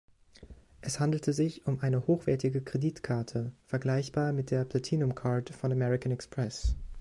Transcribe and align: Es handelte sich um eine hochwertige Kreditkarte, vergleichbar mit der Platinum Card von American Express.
Es 0.81 0.99
handelte 0.99 1.31
sich 1.31 1.67
um 1.67 1.79
eine 1.81 2.07
hochwertige 2.07 2.63
Kreditkarte, 2.63 3.51
vergleichbar 3.67 4.33
mit 4.33 4.49
der 4.49 4.65
Platinum 4.65 5.13
Card 5.13 5.51
von 5.51 5.71
American 5.71 6.11
Express. 6.11 6.75